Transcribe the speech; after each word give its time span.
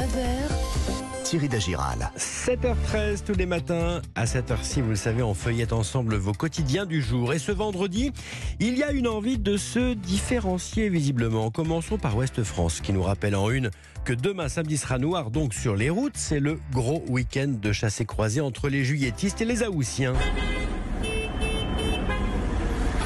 9h, 0.00 1.24
Thierry 1.24 1.48
Dagiral. 1.50 2.10
7h13 2.16 3.22
tous 3.22 3.34
les 3.34 3.44
matins. 3.44 4.00
À 4.14 4.24
cette 4.24 4.50
heure-ci, 4.50 4.80
vous 4.80 4.88
le 4.88 4.96
savez, 4.96 5.22
on 5.22 5.34
feuillette 5.34 5.74
ensemble 5.74 6.14
vos 6.16 6.32
quotidiens 6.32 6.86
du 6.86 7.02
jour. 7.02 7.34
Et 7.34 7.38
ce 7.38 7.52
vendredi, 7.52 8.10
il 8.60 8.78
y 8.78 8.82
a 8.82 8.92
une 8.92 9.06
envie 9.06 9.36
de 9.36 9.58
se 9.58 9.92
différencier 9.92 10.88
visiblement. 10.88 11.50
Commençons 11.50 11.98
par 11.98 12.16
Ouest 12.16 12.42
France, 12.44 12.80
qui 12.80 12.94
nous 12.94 13.02
rappelle 13.02 13.36
en 13.36 13.50
une 13.50 13.70
que 14.06 14.14
demain 14.14 14.48
samedi 14.48 14.78
sera 14.78 14.96
noir 14.96 15.30
donc 15.30 15.52
sur 15.52 15.76
les 15.76 15.90
routes. 15.90 16.16
C'est 16.16 16.40
le 16.40 16.58
gros 16.72 17.04
week-end 17.08 17.48
de 17.60 17.70
chassé 17.70 18.06
croisé 18.06 18.40
entre 18.40 18.70
les 18.70 18.84
juilletistes 18.84 19.42
et 19.42 19.44
les 19.44 19.62
Aoussiens. 19.62 20.14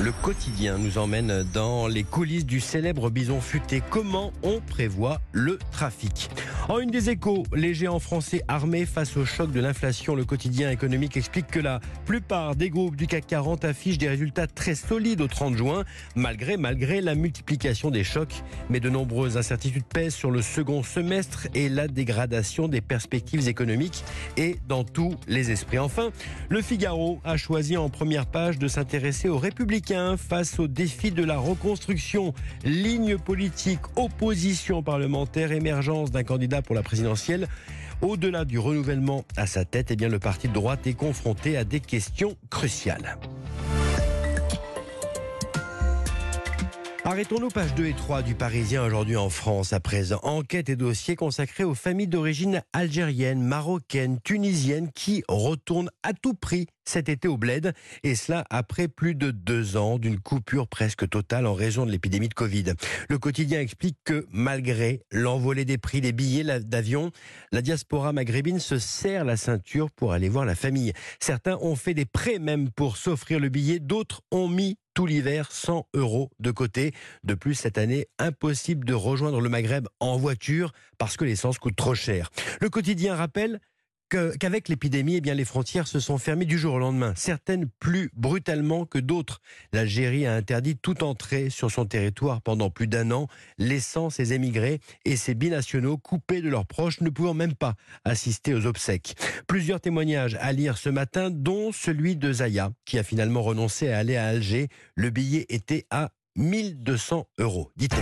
Le 0.00 0.12
quotidien 0.12 0.78
nous 0.78 0.96
emmène 0.96 1.44
dans 1.52 1.88
les 1.88 2.04
coulisses 2.04 2.46
du 2.46 2.60
célèbre 2.60 3.10
bison 3.10 3.40
futé. 3.40 3.82
Comment 3.90 4.32
on 4.44 4.60
prévoit 4.60 5.20
le 5.32 5.58
trafic? 5.72 6.30
En 6.68 6.78
une 6.78 6.90
des 6.90 7.10
échos, 7.10 7.42
les 7.52 7.74
géants 7.74 7.98
français 7.98 8.42
armés 8.46 8.86
face 8.86 9.16
au 9.16 9.24
choc 9.24 9.50
de 9.50 9.58
l'inflation, 9.58 10.14
le 10.14 10.24
quotidien 10.24 10.70
économique 10.70 11.16
explique 11.16 11.48
que 11.48 11.58
la 11.58 11.80
plupart 12.04 12.54
des 12.54 12.70
groupes 12.70 12.94
du 12.94 13.08
CAC 13.08 13.26
40 13.26 13.64
affichent 13.64 13.98
des 13.98 14.08
résultats 14.08 14.46
très 14.46 14.76
solides 14.76 15.20
au 15.20 15.26
30 15.26 15.56
juin, 15.56 15.84
malgré, 16.14 16.56
malgré 16.56 17.00
la 17.00 17.16
multiplication 17.16 17.90
des 17.90 18.04
chocs. 18.04 18.44
Mais 18.70 18.78
de 18.78 18.90
nombreuses 18.90 19.36
incertitudes 19.36 19.84
pèsent 19.84 20.14
sur 20.14 20.30
le 20.30 20.42
second 20.42 20.84
semestre 20.84 21.48
et 21.54 21.68
la 21.68 21.88
dégradation 21.88 22.68
des 22.68 22.80
perspectives 22.80 23.48
économiques 23.48 24.04
et 24.36 24.58
dans 24.68 24.84
tous 24.84 25.16
les 25.26 25.50
esprits. 25.50 25.80
Enfin, 25.80 26.10
le 26.50 26.62
Figaro 26.62 27.20
a 27.24 27.36
choisi 27.36 27.76
en 27.76 27.88
première 27.88 28.26
page 28.26 28.58
de 28.58 28.68
s'intéresser 28.68 29.28
aux 29.28 29.38
républicains 29.38 29.87
face 30.18 30.58
au 30.58 30.68
défi 30.68 31.10
de 31.12 31.24
la 31.24 31.38
reconstruction. 31.38 32.34
Ligne 32.62 33.16
politique, 33.16 33.80
opposition 33.96 34.82
parlementaire, 34.82 35.50
émergence 35.50 36.10
d'un 36.10 36.24
candidat 36.24 36.60
pour 36.60 36.74
la 36.74 36.82
présidentielle. 36.82 37.48
Au-delà 38.02 38.44
du 38.44 38.58
renouvellement 38.58 39.24
à 39.36 39.46
sa 39.46 39.64
tête, 39.64 39.90
eh 39.90 39.96
bien, 39.96 40.08
le 40.08 40.18
parti 40.18 40.48
de 40.48 40.52
droite 40.52 40.86
est 40.86 40.92
confronté 40.92 41.56
à 41.56 41.64
des 41.64 41.80
questions 41.80 42.36
cruciales. 42.50 43.16
Arrêtons-nous 47.04 47.48
page 47.48 47.74
2 47.74 47.86
et 47.86 47.94
3 47.94 48.20
du 48.20 48.34
Parisien 48.34 48.84
aujourd'hui 48.84 49.16
en 49.16 49.30
France 49.30 49.72
à 49.72 49.80
présent. 49.80 50.20
Enquête 50.22 50.68
et 50.68 50.76
dossier 50.76 51.16
consacrés 51.16 51.64
aux 51.64 51.74
familles 51.74 52.08
d'origine 52.08 52.62
algérienne, 52.74 53.40
marocaine, 53.40 54.20
tunisienne 54.22 54.90
qui 54.94 55.24
retournent 55.26 55.90
à 56.02 56.12
tout 56.12 56.34
prix 56.34 56.66
cet 56.88 57.08
été 57.08 57.28
au 57.28 57.36
Bled. 57.36 57.72
Et 58.02 58.14
cela 58.14 58.44
après 58.50 58.88
plus 58.88 59.14
de 59.14 59.30
deux 59.30 59.76
ans 59.76 59.98
d'une 59.98 60.18
coupure 60.18 60.66
presque 60.68 61.08
totale 61.08 61.46
en 61.46 61.54
raison 61.54 61.86
de 61.86 61.90
l'épidémie 61.90 62.28
de 62.28 62.34
Covid. 62.34 62.72
Le 63.08 63.18
quotidien 63.18 63.60
explique 63.60 63.98
que 64.04 64.26
malgré 64.30 65.02
l'envolée 65.12 65.64
des 65.64 65.78
prix 65.78 66.00
des 66.00 66.12
billets 66.12 66.60
d'avion, 66.60 67.10
la 67.52 67.62
diaspora 67.62 68.12
maghrébine 68.12 68.58
se 68.58 68.78
serre 68.78 69.24
la 69.24 69.36
ceinture 69.36 69.90
pour 69.90 70.12
aller 70.12 70.28
voir 70.28 70.44
la 70.44 70.54
famille. 70.54 70.92
Certains 71.20 71.58
ont 71.60 71.76
fait 71.76 71.94
des 71.94 72.06
prêts 72.06 72.38
même 72.38 72.70
pour 72.70 72.96
s'offrir 72.96 73.38
le 73.38 73.48
billet, 73.48 73.78
d'autres 73.78 74.22
ont 74.30 74.48
mis 74.48 74.76
tout 74.94 75.06
l'hiver 75.06 75.52
100 75.52 75.86
euros 75.94 76.30
de 76.40 76.50
côté. 76.50 76.92
De 77.22 77.34
plus, 77.34 77.54
cette 77.54 77.78
année, 77.78 78.08
impossible 78.18 78.84
de 78.84 78.94
rejoindre 78.94 79.40
le 79.40 79.48
Maghreb 79.48 79.86
en 80.00 80.16
voiture 80.16 80.72
parce 80.98 81.16
que 81.16 81.24
l'essence 81.24 81.58
coûte 81.58 81.76
trop 81.76 81.94
cher. 81.94 82.30
Le 82.60 82.68
quotidien 82.68 83.14
rappelle 83.14 83.60
qu'avec 84.08 84.68
l'épidémie, 84.68 85.16
eh 85.16 85.20
bien, 85.20 85.34
les 85.34 85.44
frontières 85.44 85.86
se 85.86 86.00
sont 86.00 86.18
fermées 86.18 86.44
du 86.44 86.58
jour 86.58 86.74
au 86.74 86.78
lendemain, 86.78 87.12
certaines 87.16 87.68
plus 87.78 88.10
brutalement 88.14 88.86
que 88.86 88.98
d'autres. 88.98 89.40
L'Algérie 89.72 90.26
a 90.26 90.34
interdit 90.34 90.76
toute 90.76 91.02
entrée 91.02 91.50
sur 91.50 91.70
son 91.70 91.84
territoire 91.84 92.42
pendant 92.42 92.70
plus 92.70 92.86
d'un 92.86 93.10
an, 93.10 93.28
laissant 93.58 94.10
ses 94.10 94.32
émigrés 94.32 94.80
et 95.04 95.16
ses 95.16 95.34
binationaux 95.34 95.98
coupés 95.98 96.42
de 96.42 96.48
leurs 96.48 96.66
proches, 96.66 97.00
ne 97.00 97.10
pouvant 97.10 97.34
même 97.34 97.54
pas 97.54 97.74
assister 98.04 98.54
aux 98.54 98.66
obsèques. 98.66 99.14
Plusieurs 99.46 99.80
témoignages 99.80 100.36
à 100.40 100.52
lire 100.52 100.78
ce 100.78 100.88
matin, 100.88 101.30
dont 101.30 101.72
celui 101.72 102.16
de 102.16 102.32
Zaya, 102.32 102.72
qui 102.84 102.98
a 102.98 103.02
finalement 103.02 103.42
renoncé 103.42 103.88
à 103.90 103.98
aller 103.98 104.16
à 104.16 104.26
Alger. 104.26 104.68
Le 104.94 105.10
billet 105.10 105.46
était 105.48 105.86
à 105.90 106.10
1200 106.36 107.26
euros, 107.38 107.70
dit-elle. 107.76 107.98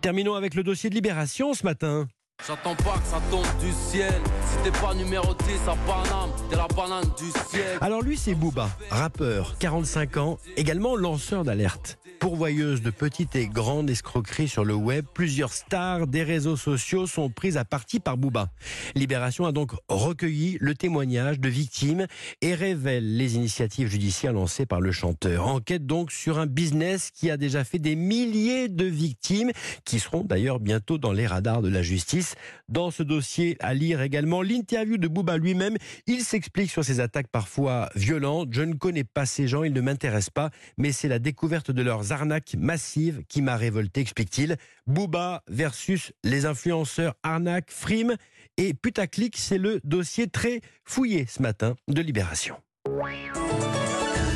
Terminons 0.00 0.34
avec 0.34 0.54
le 0.54 0.62
dossier 0.62 0.88
de 0.88 0.94
libération 0.94 1.54
ce 1.54 1.64
matin. 1.64 2.08
J'attends 2.46 2.74
pas 2.74 2.98
que 2.98 3.06
ça 3.06 3.20
tombe 3.30 3.46
du 3.60 3.70
ciel. 3.72 4.14
Si 4.46 4.56
t'es 4.64 4.70
pas 4.78 4.94
numéroté, 4.94 5.56
ça 5.64 5.74
banane. 5.86 6.30
T'es 6.48 6.56
la 6.56 6.66
banane 6.68 7.04
du 7.18 7.30
ciel. 7.48 7.78
Alors 7.80 8.02
lui, 8.02 8.16
c'est 8.16 8.34
Booba, 8.34 8.68
rappeur, 8.90 9.56
45 9.58 10.16
ans, 10.16 10.38
également 10.56 10.96
lanceur 10.96 11.44
d'alerte. 11.44 11.98
Pourvoyeuse 12.20 12.82
de 12.82 12.90
petites 12.90 13.34
et 13.34 13.48
grandes 13.48 13.88
escroqueries 13.88 14.46
sur 14.46 14.62
le 14.62 14.74
web, 14.74 15.06
plusieurs 15.14 15.54
stars 15.54 16.06
des 16.06 16.22
réseaux 16.22 16.54
sociaux 16.54 17.06
sont 17.06 17.30
prises 17.30 17.56
à 17.56 17.64
partie 17.64 17.98
par 17.98 18.18
Booba. 18.18 18.50
Libération 18.94 19.46
a 19.46 19.52
donc 19.52 19.72
recueilli 19.88 20.58
le 20.60 20.74
témoignage 20.74 21.40
de 21.40 21.48
victimes 21.48 22.06
et 22.42 22.54
révèle 22.54 23.16
les 23.16 23.36
initiatives 23.36 23.88
judiciaires 23.88 24.34
lancées 24.34 24.66
par 24.66 24.82
le 24.82 24.92
chanteur. 24.92 25.46
Enquête 25.46 25.86
donc 25.86 26.12
sur 26.12 26.38
un 26.38 26.44
business 26.44 27.10
qui 27.10 27.30
a 27.30 27.38
déjà 27.38 27.64
fait 27.64 27.78
des 27.78 27.96
milliers 27.96 28.68
de 28.68 28.84
victimes, 28.84 29.50
qui 29.86 29.98
seront 29.98 30.22
d'ailleurs 30.22 30.60
bientôt 30.60 30.98
dans 30.98 31.12
les 31.12 31.26
radars 31.26 31.62
de 31.62 31.70
la 31.70 31.80
justice. 31.80 32.34
Dans 32.68 32.90
ce 32.90 33.02
dossier, 33.02 33.56
à 33.60 33.72
lire 33.72 34.02
également 34.02 34.42
l'interview 34.42 34.98
de 34.98 35.08
Booba 35.08 35.38
lui-même. 35.38 35.78
Il 36.06 36.20
s'explique 36.20 36.70
sur 36.70 36.84
ces 36.84 37.00
attaques 37.00 37.28
parfois 37.28 37.88
violentes. 37.96 38.50
Je 38.52 38.62
ne 38.62 38.74
connais 38.74 39.04
pas 39.04 39.24
ces 39.24 39.48
gens, 39.48 39.62
ils 39.62 39.72
ne 39.72 39.80
m'intéressent 39.80 40.30
pas, 40.30 40.50
mais 40.76 40.92
c'est 40.92 41.08
la 41.08 41.18
découverte 41.18 41.70
de 41.70 41.82
leurs 41.82 42.09
arnaques 42.12 42.54
massives 42.58 43.22
qui 43.28 43.42
m'a 43.42 43.56
révolté, 43.56 44.00
explique-t-il. 44.00 44.56
Booba 44.86 45.42
versus 45.48 46.12
les 46.24 46.46
influenceurs 46.46 47.14
arnaques, 47.22 47.70
frime 47.70 48.16
et 48.56 48.74
putaclic, 48.74 49.36
c'est 49.36 49.58
le 49.58 49.80
dossier 49.84 50.28
très 50.28 50.60
fouillé 50.84 51.26
ce 51.26 51.42
matin 51.42 51.76
de 51.88 52.00
Libération. 52.02 52.56